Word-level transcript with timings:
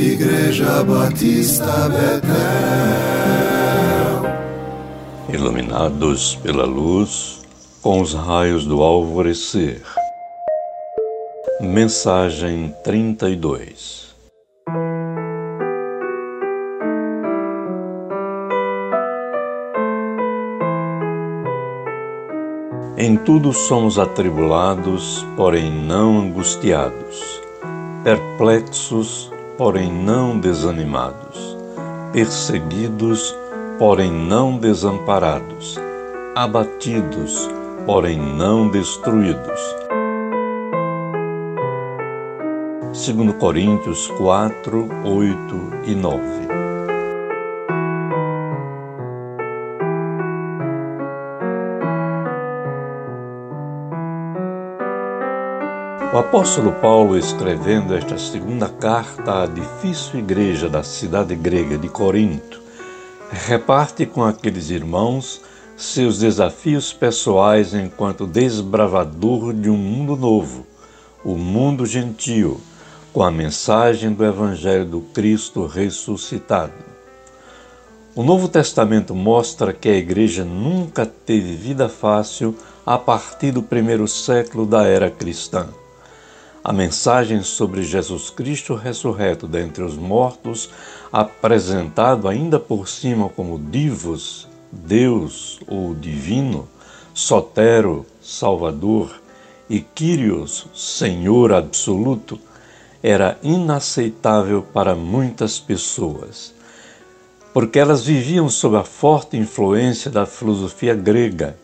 Igreja 0.00 0.82
Batista 0.82 1.90
Betel. 1.90 2.30
Iluminados 5.28 6.36
pela 6.36 6.64
luz, 6.64 7.42
com 7.82 8.00
os 8.00 8.14
raios 8.14 8.64
do 8.64 8.82
alvorecer. 8.82 9.82
Mensagem 11.60 12.74
32 12.82 14.08
Em 22.96 23.18
tudo 23.18 23.52
somos 23.52 23.98
atribulados, 23.98 25.26
porém 25.36 25.70
não 25.70 26.20
angustiados, 26.20 27.42
perplexos, 28.02 29.29
porém 29.60 29.92
não 29.92 30.40
desanimados, 30.40 31.54
perseguidos, 32.14 33.36
porém 33.78 34.10
não 34.10 34.56
desamparados, 34.56 35.78
abatidos, 36.34 37.46
porém 37.84 38.18
não 38.18 38.70
destruídos. 38.70 39.60
2 42.94 43.36
Coríntios 43.38 44.06
4, 44.16 44.88
8 45.04 45.70
e 45.84 45.94
9 45.94 46.49
O 56.12 56.18
apóstolo 56.18 56.72
Paulo, 56.72 57.16
escrevendo 57.16 57.94
esta 57.94 58.18
segunda 58.18 58.68
carta 58.68 59.44
à 59.44 59.46
difícil 59.46 60.18
igreja 60.18 60.68
da 60.68 60.82
cidade 60.82 61.36
grega 61.36 61.78
de 61.78 61.88
Corinto, 61.88 62.60
reparte 63.30 64.04
com 64.04 64.24
aqueles 64.24 64.70
irmãos 64.70 65.40
seus 65.76 66.18
desafios 66.18 66.92
pessoais 66.92 67.74
enquanto 67.74 68.26
desbravador 68.26 69.54
de 69.54 69.70
um 69.70 69.76
mundo 69.76 70.16
novo, 70.16 70.66
o 71.24 71.36
mundo 71.36 71.86
gentil, 71.86 72.60
com 73.12 73.22
a 73.22 73.30
mensagem 73.30 74.12
do 74.12 74.24
Evangelho 74.24 74.86
do 74.86 75.00
Cristo 75.00 75.64
ressuscitado. 75.64 76.72
O 78.16 78.24
Novo 78.24 78.48
Testamento 78.48 79.14
mostra 79.14 79.72
que 79.72 79.88
a 79.88 79.96
igreja 79.96 80.44
nunca 80.44 81.06
teve 81.06 81.54
vida 81.54 81.88
fácil 81.88 82.56
a 82.84 82.98
partir 82.98 83.52
do 83.52 83.62
primeiro 83.62 84.08
século 84.08 84.66
da 84.66 84.84
era 84.88 85.08
cristã. 85.08 85.68
A 86.62 86.74
mensagem 86.74 87.42
sobre 87.42 87.82
Jesus 87.82 88.28
Cristo 88.28 88.74
ressurreto 88.74 89.46
dentre 89.46 89.82
os 89.82 89.96
mortos, 89.96 90.68
apresentado 91.10 92.28
ainda 92.28 92.60
por 92.60 92.86
cima 92.86 93.30
como 93.30 93.58
Divos, 93.58 94.46
Deus 94.70 95.58
ou 95.66 95.94
Divino, 95.94 96.68
Sotero, 97.14 98.04
Salvador, 98.20 99.20
e 99.70 99.80
Kyrios, 99.80 100.66
Senhor 100.74 101.52
absoluto, 101.52 102.38
era 103.00 103.38
inaceitável 103.40 104.62
para 104.62 104.96
muitas 104.96 105.60
pessoas, 105.60 106.52
porque 107.54 107.78
elas 107.78 108.04
viviam 108.04 108.48
sob 108.50 108.76
a 108.76 108.82
forte 108.82 109.36
influência 109.36 110.10
da 110.10 110.26
filosofia 110.26 110.94
grega. 110.94 111.56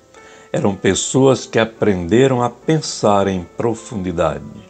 Eram 0.52 0.74
pessoas 0.74 1.44
que 1.44 1.58
aprenderam 1.58 2.42
a 2.42 2.48
pensar 2.48 3.26
em 3.26 3.44
profundidade. 3.56 4.65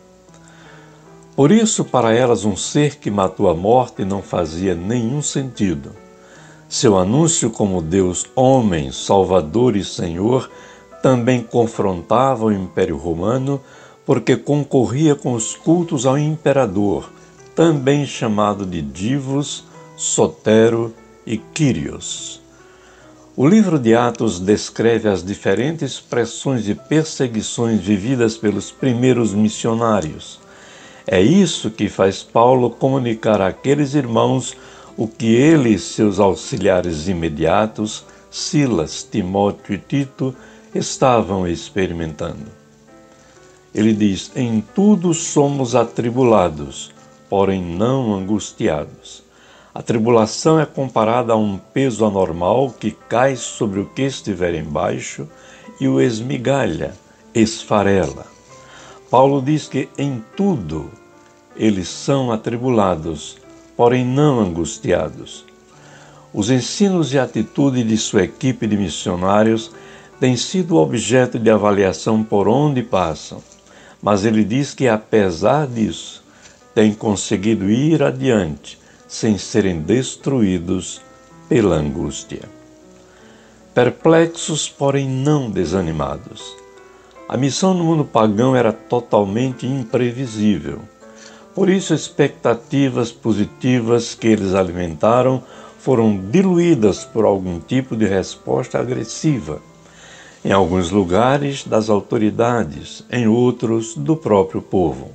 Por 1.36 1.52
isso, 1.52 1.84
para 1.84 2.14
elas, 2.14 2.46
um 2.46 2.56
ser 2.56 2.96
que 2.96 3.10
matou 3.10 3.50
a 3.50 3.54
morte 3.54 4.06
não 4.06 4.22
fazia 4.22 4.74
nenhum 4.74 5.20
sentido. 5.20 5.92
Seu 6.66 6.96
anúncio 6.96 7.50
como 7.50 7.82
Deus, 7.82 8.24
homem, 8.34 8.90
Salvador 8.90 9.76
e 9.76 9.84
Senhor 9.84 10.50
também 11.02 11.42
confrontava 11.42 12.46
o 12.46 12.52
Império 12.52 12.96
Romano, 12.96 13.60
porque 14.06 14.34
concorria 14.34 15.14
com 15.14 15.34
os 15.34 15.54
cultos 15.54 16.06
ao 16.06 16.16
imperador, 16.16 17.10
também 17.54 18.06
chamado 18.06 18.64
de 18.64 18.80
Divos, 18.80 19.64
Sotero 19.94 20.94
e 21.26 21.36
Quírios. 21.36 22.40
O 23.36 23.46
livro 23.46 23.78
de 23.78 23.94
Atos 23.94 24.40
descreve 24.40 25.06
as 25.06 25.22
diferentes 25.22 26.00
pressões 26.00 26.66
e 26.66 26.74
perseguições 26.74 27.78
vividas 27.80 28.38
pelos 28.38 28.70
primeiros 28.70 29.34
missionários. 29.34 30.45
É 31.06 31.20
isso 31.20 31.70
que 31.70 31.88
faz 31.88 32.22
Paulo 32.24 32.68
comunicar 32.68 33.40
àqueles 33.40 33.94
irmãos 33.94 34.56
o 34.96 35.06
que 35.06 35.26
ele 35.26 35.70
e 35.70 35.78
seus 35.78 36.18
auxiliares 36.18 37.06
imediatos, 37.06 38.04
Silas, 38.30 39.04
Timóteo 39.04 39.74
e 39.74 39.78
Tito, 39.78 40.34
estavam 40.74 41.46
experimentando. 41.46 42.50
Ele 43.72 43.92
diz: 43.92 44.32
Em 44.34 44.60
tudo 44.74 45.14
somos 45.14 45.76
atribulados, 45.76 46.90
porém 47.28 47.62
não 47.62 48.14
angustiados. 48.14 49.22
A 49.72 49.82
tribulação 49.82 50.58
é 50.58 50.66
comparada 50.66 51.34
a 51.34 51.36
um 51.36 51.58
peso 51.58 52.04
anormal 52.04 52.70
que 52.70 52.90
cai 52.90 53.36
sobre 53.36 53.78
o 53.78 53.86
que 53.86 54.02
estiver 54.02 54.54
embaixo 54.54 55.28
e 55.78 55.86
o 55.86 56.00
esmigalha, 56.00 56.94
esfarela. 57.34 58.35
Paulo 59.10 59.40
diz 59.40 59.68
que 59.68 59.88
em 59.96 60.22
tudo 60.36 60.90
eles 61.56 61.88
são 61.88 62.32
atribulados, 62.32 63.36
porém 63.76 64.04
não 64.04 64.40
angustiados. 64.40 65.44
Os 66.34 66.50
ensinos 66.50 67.14
e 67.14 67.18
atitude 67.18 67.84
de 67.84 67.96
sua 67.96 68.24
equipe 68.24 68.66
de 68.66 68.76
missionários 68.76 69.70
têm 70.18 70.36
sido 70.36 70.76
objeto 70.76 71.38
de 71.38 71.48
avaliação 71.48 72.22
por 72.22 72.48
onde 72.48 72.82
passam, 72.82 73.42
mas 74.02 74.24
ele 74.24 74.44
diz 74.44 74.74
que, 74.74 74.88
apesar 74.88 75.66
disso, 75.68 76.24
têm 76.74 76.92
conseguido 76.92 77.70
ir 77.70 78.02
adiante 78.02 78.78
sem 79.06 79.38
serem 79.38 79.80
destruídos 79.80 81.00
pela 81.48 81.76
angústia. 81.76 82.42
Perplexos, 83.72 84.68
porém 84.68 85.08
não 85.08 85.48
desanimados 85.48 86.65
a 87.28 87.36
missão 87.36 87.74
no 87.74 87.82
mundo 87.82 88.04
pagão 88.04 88.54
era 88.54 88.72
totalmente 88.72 89.66
imprevisível. 89.66 90.80
Por 91.54 91.68
isso, 91.68 91.92
expectativas 91.92 93.10
positivas 93.10 94.14
que 94.14 94.28
eles 94.28 94.54
alimentaram 94.54 95.42
foram 95.80 96.16
diluídas 96.16 97.04
por 97.04 97.24
algum 97.24 97.58
tipo 97.58 97.96
de 97.96 98.06
resposta 98.06 98.78
agressiva. 98.78 99.60
Em 100.44 100.52
alguns 100.52 100.90
lugares, 100.90 101.64
das 101.64 101.90
autoridades, 101.90 103.04
em 103.10 103.26
outros, 103.26 103.96
do 103.96 104.14
próprio 104.14 104.62
povo. 104.62 105.10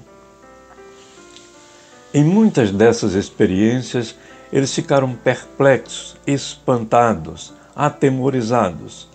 Em 2.14 2.26
muitas 2.26 2.72
dessas 2.72 3.14
experiências, 3.14 4.16
eles 4.52 4.74
ficaram 4.76 5.14
perplexos, 5.14 6.18
espantados, 6.28 7.54
atemorizados, 7.74 9.08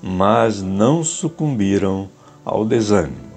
mas 0.00 0.62
não 0.62 1.02
sucumbiram 1.02 2.08
ao 2.48 2.64
desânimo. 2.64 3.28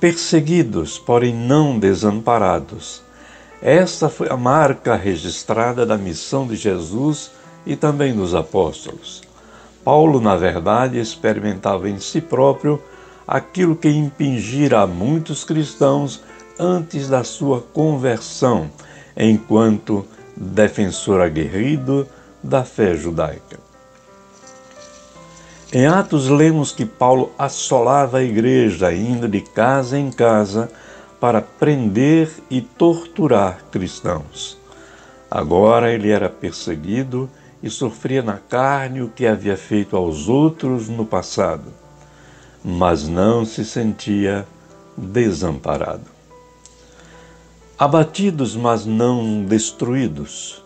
Perseguidos, 0.00 0.96
porém 0.96 1.34
não 1.34 1.78
desamparados. 1.78 3.02
Esta 3.60 4.08
foi 4.08 4.28
a 4.30 4.36
marca 4.36 4.94
registrada 4.94 5.84
da 5.84 5.98
missão 5.98 6.46
de 6.46 6.54
Jesus 6.54 7.32
e 7.66 7.74
também 7.74 8.14
dos 8.14 8.32
apóstolos. 8.32 9.22
Paulo, 9.84 10.20
na 10.20 10.36
verdade, 10.36 11.00
experimentava 11.00 11.88
em 11.88 11.98
si 11.98 12.20
próprio 12.20 12.80
aquilo 13.26 13.74
que 13.74 13.88
impingira 13.88 14.80
a 14.80 14.86
muitos 14.86 15.42
cristãos 15.42 16.22
antes 16.58 17.08
da 17.08 17.24
sua 17.24 17.60
conversão, 17.60 18.70
enquanto 19.16 20.06
defensor 20.36 21.20
aguerrido 21.20 22.06
da 22.42 22.62
fé 22.64 22.94
judaica. 22.94 23.67
Em 25.70 25.86
Atos, 25.86 26.28
lemos 26.28 26.72
que 26.72 26.86
Paulo 26.86 27.30
assolava 27.38 28.18
a 28.18 28.24
igreja, 28.24 28.90
indo 28.90 29.28
de 29.28 29.42
casa 29.42 29.98
em 29.98 30.10
casa 30.10 30.70
para 31.20 31.42
prender 31.42 32.30
e 32.48 32.62
torturar 32.62 33.64
cristãos. 33.70 34.56
Agora 35.30 35.92
ele 35.92 36.10
era 36.10 36.30
perseguido 36.30 37.28
e 37.62 37.68
sofria 37.68 38.22
na 38.22 38.38
carne 38.38 39.02
o 39.02 39.10
que 39.10 39.26
havia 39.26 39.58
feito 39.58 39.94
aos 39.94 40.26
outros 40.26 40.88
no 40.88 41.04
passado, 41.04 41.70
mas 42.64 43.06
não 43.06 43.44
se 43.44 43.62
sentia 43.62 44.46
desamparado. 44.96 46.06
Abatidos, 47.78 48.56
mas 48.56 48.86
não 48.86 49.44
destruídos. 49.44 50.64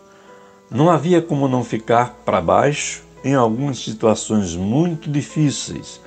Não 0.71 0.89
havia 0.89 1.21
como 1.21 1.49
não 1.49 1.65
ficar 1.65 2.21
para 2.25 2.41
baixo 2.41 3.03
em 3.25 3.35
algumas 3.35 3.79
situações 3.79 4.55
muito 4.55 5.11
difíceis, 5.11 6.01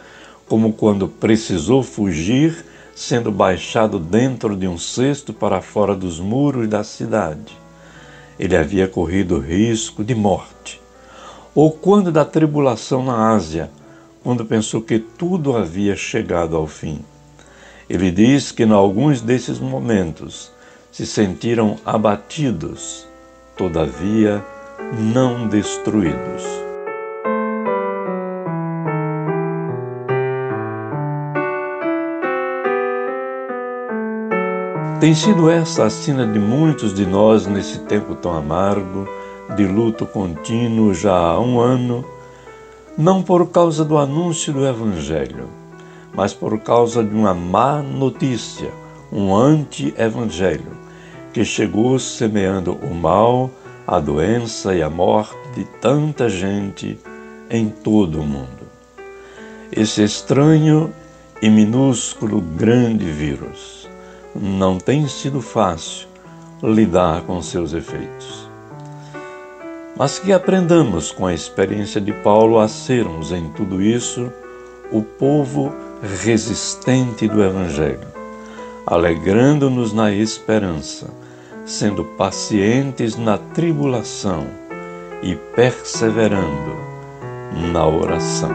como 0.48 0.74
quando 0.74 1.08
precisou 1.08 1.82
fugir 1.82 2.66
sendo 2.96 3.32
baixado 3.32 4.00
dentro 4.00 4.56
de 4.56 4.68
um 4.68 4.78
cesto 4.78 5.34
para 5.34 5.62
fora 5.62 5.94
dos 5.94 6.20
muros 6.20 6.68
da 6.68 6.84
cidade. 6.84 7.58
Ele 8.40 8.56
havia 8.56 8.88
corrido 8.88 9.38
risco 9.38 10.04
de 10.04 10.16
morte. 10.16 10.82
Ou 11.54 11.72
quando 11.72 12.12
da 12.12 12.26
tribulação 12.26 13.04
na 13.04 13.32
Ásia, 13.34 13.70
quando 14.24 14.46
pensou 14.46 14.82
que 14.82 14.98
tudo 14.98 15.56
havia 15.56 15.96
chegado 15.96 16.56
ao 16.56 16.68
fim. 16.68 17.00
Ele 17.90 18.10
diz 18.12 18.52
que 18.52 18.64
em 18.64 18.72
alguns 18.72 19.22
desses 19.22 19.60
momentos 19.60 20.52
se 20.92 21.06
sentiram 21.06 21.78
abatidos, 21.86 23.06
todavia 23.56 24.44
não 25.14 25.48
destruídos. 25.48 26.65
Tem 35.00 35.14
sido 35.14 35.50
essa 35.50 35.86
a 35.86 35.90
sina 35.90 36.26
de 36.26 36.40
muitos 36.40 36.94
de 36.94 37.06
nós 37.06 37.46
nesse 37.46 37.80
tempo 37.80 38.16
tão 38.16 38.32
amargo, 38.32 39.08
de 39.56 39.68
luto 39.68 40.06
contínuo 40.06 40.94
já 40.94 41.14
há 41.14 41.40
um 41.40 41.60
ano, 41.60 42.04
não 42.98 43.22
por 43.22 43.50
causa 43.50 43.84
do 43.84 43.98
anúncio 43.98 44.54
do 44.54 44.66
Evangelho, 44.66 45.50
mas 46.14 46.34
por 46.34 46.58
causa 46.60 47.04
de 47.04 47.14
uma 47.14 47.34
má 47.34 47.82
notícia, 47.82 48.72
um 49.12 49.36
anti-evangelho, 49.36 50.72
que 51.34 51.44
chegou 51.44 52.00
semeando 52.00 52.72
o 52.76 52.96
mal, 52.96 53.52
a 53.86 54.00
doença 54.00 54.74
e 54.74 54.82
a 54.82 54.90
morte 54.90 55.36
de 55.56 55.66
tanta 55.82 56.30
gente 56.30 56.98
em 57.50 57.68
todo 57.68 58.22
o 58.22 58.26
mundo. 58.26 58.66
Esse 59.74 60.04
estranho 60.04 60.92
e 61.42 61.50
minúsculo 61.50 62.40
grande 62.40 63.06
vírus 63.12 63.85
não 64.36 64.78
tem 64.78 65.08
sido 65.08 65.42
fácil 65.42 66.08
lidar 66.62 67.22
com 67.22 67.42
seus 67.42 67.74
efeitos. 67.74 68.50
Mas 69.98 70.20
que 70.20 70.34
aprendamos 70.34 71.12
com 71.12 71.26
a 71.26 71.34
experiência 71.34 72.02
de 72.02 72.12
Paulo 72.12 72.60
a 72.60 72.68
sermos 72.68 73.32
em 73.32 73.50
tudo 73.50 73.82
isso 73.82 74.32
o 74.92 75.02
povo 75.02 75.74
resistente 76.22 77.28
do 77.28 77.42
Evangelho, 77.42 78.08
alegrando-nos 78.86 79.94
na 79.94 80.12
esperança, 80.12 81.08
sendo 81.66 82.04
pacientes 82.04 83.16
na 83.16 83.38
tribulação 83.38 84.46
e 85.24 85.36
perseverando 85.56 86.76
na 87.72 87.88
oração. 87.88 88.52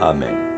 Amém. 0.00 0.53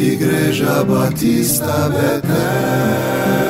Igreja 0.00 0.82
Batista 0.82 1.90
Betel. 1.90 3.49